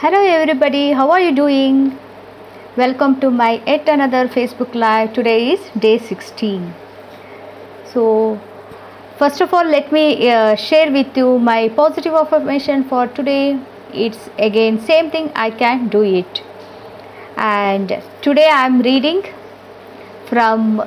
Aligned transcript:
Hello 0.00 0.18
everybody, 0.22 0.92
how 0.92 1.10
are 1.10 1.20
you 1.22 1.34
doing? 1.34 1.98
Welcome 2.76 3.18
to 3.20 3.30
my 3.30 3.62
yet 3.66 3.88
another 3.88 4.28
Facebook 4.28 4.74
Live. 4.74 5.14
Today 5.14 5.52
is 5.52 5.70
day 5.84 5.96
16. 5.96 6.74
So, 7.94 8.38
first 9.18 9.40
of 9.40 9.54
all, 9.54 9.64
let 9.64 9.90
me 9.90 10.28
uh, 10.28 10.54
share 10.54 10.92
with 10.92 11.16
you 11.16 11.38
my 11.38 11.70
positive 11.70 12.12
affirmation 12.12 12.84
for 12.84 13.06
today. 13.06 13.58
It's 13.94 14.28
again 14.38 14.78
same 14.84 15.10
thing, 15.10 15.32
I 15.34 15.50
can 15.50 15.88
do 15.88 16.02
it. 16.02 16.42
And 17.38 17.98
today 18.20 18.50
I 18.50 18.66
am 18.66 18.82
reading 18.82 19.22
from 20.26 20.82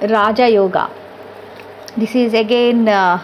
Raja 0.00 0.48
Yoga. 0.48 0.90
This 1.98 2.14
is 2.14 2.32
again 2.32 2.88
uh, 2.88 3.22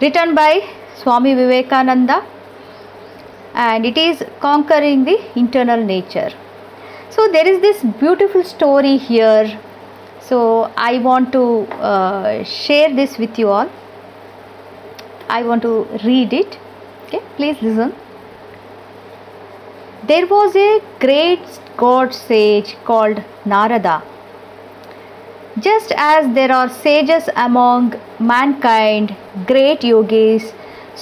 written 0.00 0.36
by 0.36 0.60
Swami 0.94 1.34
Vivekananda 1.34 2.24
and 3.54 3.84
it 3.84 3.98
is 3.98 4.22
conquering 4.40 5.04
the 5.04 5.18
internal 5.38 5.82
nature. 5.82 6.30
So, 7.10 7.28
there 7.32 7.46
is 7.46 7.60
this 7.60 7.82
beautiful 7.98 8.44
story 8.44 8.96
here. 8.96 9.58
So, 10.20 10.72
I 10.76 10.98
want 10.98 11.32
to 11.32 11.62
uh, 11.92 12.44
share 12.44 12.94
this 12.94 13.18
with 13.18 13.38
you 13.38 13.48
all. 13.48 13.70
I 15.28 15.42
want 15.42 15.62
to 15.62 15.86
read 16.04 16.32
it. 16.32 16.58
Okay, 17.06 17.20
please 17.36 17.60
listen. 17.60 17.94
There 20.06 20.26
was 20.26 20.56
a 20.56 20.80
great 20.98 21.40
god 21.76 22.14
sage 22.14 22.76
called 22.84 23.22
Narada. 23.44 24.02
Just 25.58 25.92
as 25.96 26.32
there 26.34 26.52
are 26.52 26.68
sages 26.68 27.28
among 27.36 27.94
mankind, 28.18 29.16
great 29.46 29.82
yogis, 29.84 30.52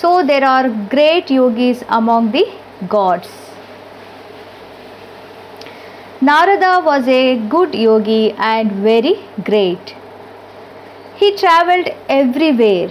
so 0.00 0.22
there 0.24 0.44
are 0.44 0.68
great 0.94 1.30
yogis 1.30 1.82
among 1.88 2.30
the 2.32 2.44
gods. 2.88 3.28
Narada 6.20 6.80
was 6.84 7.08
a 7.08 7.38
good 7.54 7.74
yogi 7.74 8.32
and 8.32 8.72
very 8.88 9.14
great. 9.44 9.94
He 11.16 11.36
travelled 11.36 11.88
everywhere. 12.08 12.90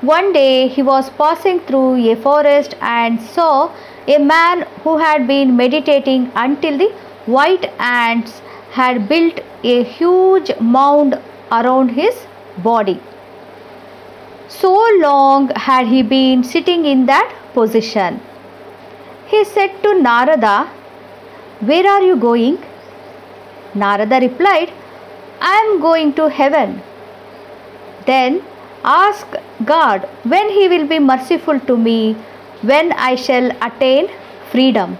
One 0.00 0.32
day 0.32 0.68
he 0.68 0.82
was 0.82 1.10
passing 1.10 1.60
through 1.60 2.10
a 2.10 2.16
forest 2.16 2.74
and 2.80 3.20
saw 3.20 3.70
a 4.08 4.18
man 4.18 4.66
who 4.82 4.98
had 4.98 5.26
been 5.26 5.56
meditating 5.56 6.30
until 6.34 6.78
the 6.78 6.90
white 7.26 7.70
ants 7.78 8.40
had 8.72 9.08
built 9.08 9.40
a 9.62 9.82
huge 9.84 10.50
mound 10.58 11.18
around 11.50 11.90
his 11.90 12.26
body. 12.58 13.00
So 14.60 14.72
long 15.00 15.48
had 15.56 15.86
he 15.86 16.02
been 16.02 16.44
sitting 16.44 16.84
in 16.84 17.06
that 17.06 17.34
position. 17.54 18.20
He 19.26 19.44
said 19.44 19.82
to 19.82 20.00
Narada, 20.00 20.68
Where 21.60 21.86
are 21.88 22.02
you 22.02 22.16
going? 22.16 22.58
Narada 23.74 24.20
replied, 24.20 24.72
I 25.40 25.54
am 25.64 25.80
going 25.80 26.12
to 26.14 26.28
heaven. 26.28 26.82
Then 28.06 28.42
ask 28.84 29.26
God 29.64 30.08
when 30.24 30.50
He 30.50 30.68
will 30.68 30.86
be 30.86 30.98
merciful 30.98 31.58
to 31.60 31.76
me, 31.76 32.14
when 32.62 32.92
I 32.92 33.14
shall 33.14 33.50
attain 33.62 34.08
freedom. 34.50 34.98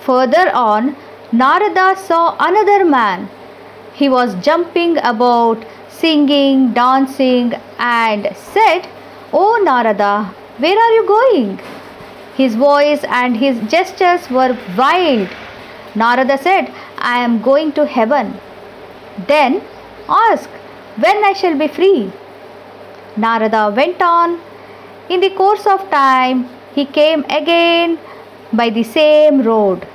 Further 0.00 0.50
on, 0.54 0.96
Narada 1.32 1.96
saw 1.96 2.36
another 2.40 2.84
man. 2.84 3.28
He 3.92 4.08
was 4.08 4.34
jumping 4.36 4.96
about, 4.98 5.64
singing, 6.00 6.72
dancing, 6.72 7.54
and 7.78 8.28
said, 8.36 8.88
O 9.32 9.60
Narada, 9.62 10.34
where 10.58 10.78
are 10.84 10.92
you 10.92 11.06
going? 11.06 11.60
His 12.36 12.54
voice 12.54 13.02
and 13.04 13.36
his 13.36 13.58
gestures 13.70 14.30
were 14.30 14.56
wild. 14.76 15.28
Narada 15.94 16.38
said, 16.38 16.72
I 16.98 17.18
am 17.18 17.42
going 17.42 17.72
to 17.72 17.86
heaven. 17.86 18.38
Then 19.26 19.62
ask 20.08 20.48
when 21.04 21.24
I 21.24 21.32
shall 21.32 21.58
be 21.58 21.68
free. 21.68 22.12
Narada 23.16 23.72
went 23.74 24.00
on. 24.00 24.40
In 25.08 25.20
the 25.20 25.30
course 25.30 25.66
of 25.66 25.90
time, 25.90 26.48
he 26.74 26.84
came 26.84 27.24
again 27.24 27.98
by 28.52 28.70
the 28.70 28.84
same 28.84 29.42
road, 29.42 29.86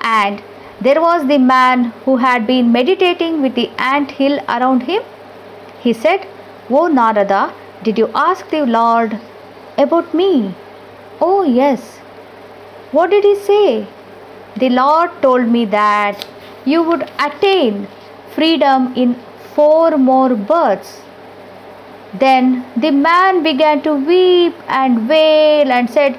and 0.00 0.42
there 0.80 1.00
was 1.00 1.26
the 1.28 1.38
man 1.38 1.84
who 2.04 2.16
had 2.16 2.46
been 2.46 2.72
meditating 2.72 3.42
with 3.42 3.54
the 3.54 3.70
ant 3.78 4.10
hill 4.10 4.38
around 4.48 4.82
him. 4.82 5.02
He 5.82 5.92
said, 5.92 6.26
O 6.70 6.86
Narada, 6.86 7.52
did 7.82 7.98
you 7.98 8.08
ask 8.14 8.48
the 8.50 8.64
Lord 8.64 9.18
about 9.76 10.14
me? 10.14 10.54
Oh, 11.20 11.42
yes. 11.42 11.98
What 12.92 13.10
did 13.10 13.24
he 13.24 13.34
say? 13.36 13.86
The 14.56 14.68
Lord 14.68 15.10
told 15.22 15.48
me 15.48 15.64
that 15.64 16.26
you 16.64 16.82
would 16.82 17.10
attain 17.18 17.88
freedom 18.34 18.92
in 18.94 19.16
four 19.54 19.98
more 19.98 20.34
births. 20.34 21.00
Then 22.14 22.64
the 22.76 22.90
man 22.90 23.42
began 23.42 23.82
to 23.82 23.94
weep 23.94 24.54
and 24.68 25.08
wail 25.08 25.72
and 25.72 25.88
said, 25.88 26.18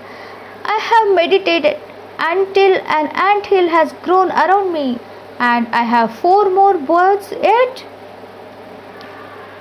I 0.65 0.77
have 0.89 1.15
meditated 1.15 1.77
until 2.19 2.75
an 2.99 3.07
ant 3.15 3.45
hill 3.45 3.69
has 3.69 3.93
grown 4.03 4.31
around 4.31 4.73
me, 4.73 4.99
and 5.39 5.67
I 5.67 5.83
have 5.83 6.17
four 6.19 6.49
more 6.49 6.77
births 6.77 7.31
yet. 7.31 7.85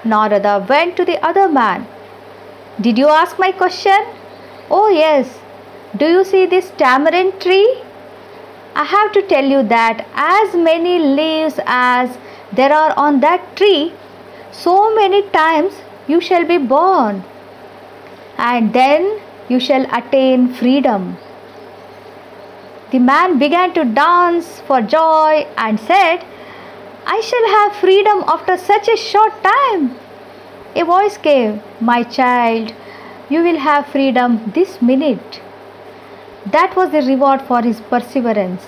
Narada 0.05 0.65
went 0.69 0.97
to 0.97 1.05
the 1.05 1.25
other 1.25 1.49
man. 1.49 1.87
Did 2.81 2.99
you 2.99 3.09
ask 3.09 3.39
my 3.39 3.53
question? 3.53 4.07
Oh, 4.71 4.89
yes. 4.89 5.39
Do 5.97 6.07
you 6.07 6.25
see 6.25 6.47
this 6.47 6.71
tamarind 6.79 7.41
tree? 7.41 7.83
I 8.75 8.85
have 8.85 9.13
to 9.13 9.23
tell 9.23 9.45
you 9.45 9.63
that 9.65 10.07
as 10.15 10.55
many 10.55 10.99
leaves 10.99 11.61
as 11.67 12.17
there 12.53 12.73
are 12.73 12.95
on 12.97 13.21
that 13.21 13.57
tree, 13.57 13.93
so 14.51 14.95
many 14.95 15.23
times 15.29 15.75
you 16.09 16.21
shall 16.21 16.47
be 16.47 16.59
born, 16.59 17.23
and 18.39 18.73
then 18.73 19.21
you 19.49 19.61
shall 19.61 19.87
attain 19.95 20.53
freedom. 20.55 21.17
The 22.91 22.99
man 22.99 23.39
began 23.39 23.73
to 23.75 23.85
dance 23.85 24.61
for 24.67 24.81
joy 24.83 25.47
and 25.57 25.79
said, 25.79 26.25
I 27.05 27.21
shall 27.21 27.49
have 27.49 27.77
freedom 27.77 28.23
after 28.29 28.57
such 28.57 28.89
a 28.89 28.97
short 28.97 29.33
time. 29.43 29.97
A 30.77 30.85
voice 30.85 31.17
came, 31.19 31.61
My 31.81 32.05
child, 32.05 32.73
you 33.29 33.43
will 33.43 33.59
have 33.59 33.89
freedom 33.89 34.53
this 34.55 34.81
minute. 34.81 35.41
That 36.47 36.77
was 36.77 36.93
the 36.93 37.03
reward 37.03 37.43
for 37.43 37.61
his 37.61 37.81
perseverance. 37.81 38.63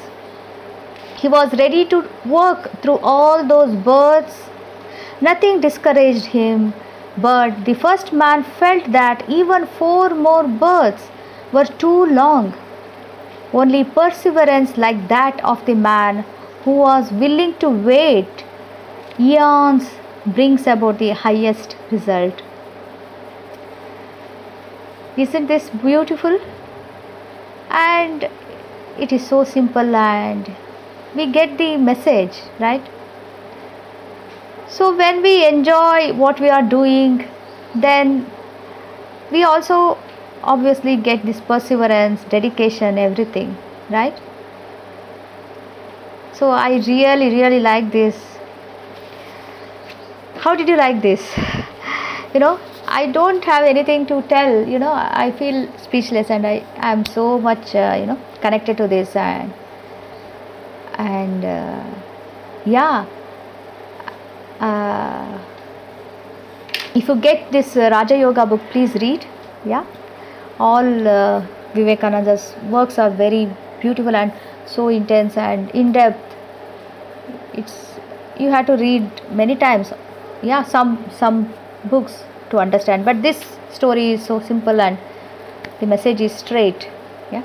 He 1.17 1.29
was 1.29 1.57
ready 1.59 1.85
to 1.87 2.05
work 2.27 2.83
through 2.83 2.99
all 2.99 3.47
those 3.47 3.75
births. 3.77 4.43
Nothing 5.21 5.61
discouraged 5.61 6.27
him, 6.27 6.75
but 7.17 7.65
the 7.65 7.75
first 7.75 8.13
man 8.13 8.43
felt 8.43 8.91
that 8.91 9.29
even 9.29 9.67
four 9.67 10.11
more 10.11 10.43
births 10.43 11.09
were 11.53 11.67
too 11.67 12.07
long. 12.07 12.53
Only 13.53 13.85
perseverance 13.85 14.77
like 14.77 15.07
that 15.09 15.43
of 15.45 15.65
the 15.67 15.75
man 15.75 16.25
who 16.65 16.77
was 16.79 17.13
willing 17.13 17.55
to 17.59 17.69
wait 17.69 18.45
eons 19.21 19.91
brings 20.27 20.67
about 20.67 20.99
the 20.99 21.11
highest 21.11 21.77
result. 21.91 22.43
Isn't 25.17 25.47
this 25.47 25.71
beautiful? 25.71 26.41
And 27.71 28.29
it 28.99 29.13
is 29.13 29.27
so 29.27 29.45
simple 29.45 29.95
and 29.95 30.51
we 31.15 31.31
get 31.31 31.59
the 31.59 31.77
message, 31.77 32.41
right? 32.59 32.83
So, 34.69 34.97
when 34.97 35.23
we 35.23 35.47
enjoy 35.47 36.13
what 36.15 36.41
we 36.41 36.49
are 36.49 36.63
doing, 36.63 37.29
then 37.75 38.29
we 39.31 39.45
also 39.45 39.99
obviously 40.43 40.97
get 40.97 41.25
this 41.25 41.41
perseverance, 41.41 42.25
dedication, 42.25 42.99
everything, 42.99 43.57
right? 43.91 44.19
So, 46.35 46.51
I 46.51 46.77
really, 46.87 47.29
really 47.35 47.61
like 47.61 47.91
this. 47.93 48.17
How 50.37 50.55
did 50.55 50.69
you 50.69 50.77
like 50.77 51.03
this? 51.03 51.23
You 52.35 52.41
know, 52.41 52.59
I 52.87 53.07
don't 53.13 53.45
have 53.45 53.65
anything 53.65 54.07
to 54.07 54.21
tell, 54.23 54.67
you 54.69 54.81
know, 54.81 54.93
I 54.93 55.31
feel 55.39 55.69
speechless 55.79 56.31
and 56.31 56.45
I 56.45 56.65
am 56.77 57.07
so 57.07 57.39
much, 57.39 57.77
uh, 57.77 57.97
you 57.99 58.07
know, 58.07 58.19
connected 58.41 58.77
to 58.79 58.89
this 58.89 59.15
and, 59.15 59.55
and 60.99 61.45
uh, 61.45 61.85
yeah. 62.67 63.07
Uh, 64.59 65.39
if 66.95 67.09
you 67.09 67.17
get 67.17 67.53
this 67.53 67.77
uh, 67.77 67.89
Raja 67.91 68.19
Yoga 68.19 68.47
book, 68.47 68.61
please 68.71 68.95
read. 68.95 69.27
Yeah, 69.65 69.85
all 70.59 71.09
uh, 71.09 71.47
Vivekananda's 71.75 72.55
works 72.69 72.99
are 72.99 73.11
very 73.11 73.49
beautiful 73.87 74.21
and 74.23 74.33
so 74.67 74.89
intense 75.01 75.37
and 75.49 75.71
in 75.83 75.93
depth. 75.93 76.37
It's 77.63 77.77
you 78.39 78.51
have 78.57 78.67
to 78.73 78.77
read 78.85 79.23
many 79.43 79.57
times. 79.67 79.93
Yeah, 80.43 80.63
some 80.77 80.97
some 81.23 81.43
books 81.97 82.23
to 82.51 82.59
understand, 82.69 83.05
but 83.11 83.23
this 83.29 83.45
story 83.81 84.07
is 84.15 84.25
so 84.33 84.41
simple 84.53 84.81
and 84.81 84.99
the 85.81 85.87
message 85.97 86.21
is 86.31 86.33
straight. 86.47 86.89
Yeah. 87.33 87.45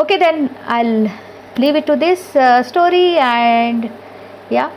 okay 0.00 0.16
then 0.22 0.38
i'll 0.76 0.98
leave 1.62 1.76
it 1.80 1.86
to 1.90 1.94
this 2.02 2.22
uh, 2.36 2.62
story 2.70 3.16
and 3.26 3.90
yeah 4.56 4.70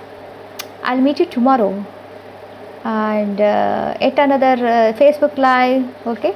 i'll 0.83 1.01
meet 1.07 1.19
you 1.19 1.25
tomorrow 1.25 1.71
and 2.91 3.41
uh, 3.41 4.07
at 4.07 4.17
another 4.25 4.55
uh, 4.75 4.93
facebook 5.01 5.35
live 5.47 6.07
okay 6.13 6.33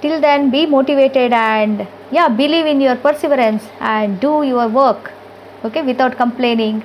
till 0.00 0.20
then 0.26 0.50
be 0.56 0.62
motivated 0.66 1.32
and 1.32 1.86
yeah 2.10 2.28
believe 2.28 2.66
in 2.66 2.80
your 2.80 2.96
perseverance 2.96 3.64
and 3.80 4.20
do 4.20 4.42
your 4.42 4.68
work 4.68 5.12
okay 5.64 5.82
without 5.82 6.16
complaining 6.16 6.82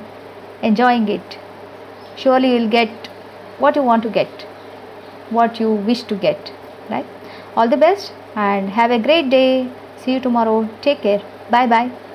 enjoying 0.61 1.07
it. 1.07 1.37
Surely 2.15 2.53
you'll 2.53 2.69
get 2.69 2.89
what 3.57 3.75
you 3.75 3.83
want 3.83 4.03
to 4.03 4.09
get 4.09 4.45
what 5.29 5.59
you 5.59 5.71
wish 5.71 6.03
to 6.03 6.15
get 6.15 6.51
right? 6.89 7.05
All 7.55 7.67
the 7.67 7.77
best 7.77 8.13
and 8.35 8.69
have 8.69 8.91
a 8.91 8.99
great 8.99 9.29
day. 9.29 9.69
See 9.97 10.13
you 10.13 10.19
tomorrow. 10.19 10.69
Take 10.81 11.01
care. 11.01 11.21
Bye 11.49 11.67
bye 11.67 12.10